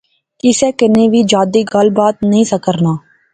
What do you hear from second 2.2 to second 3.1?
نہسا کرنا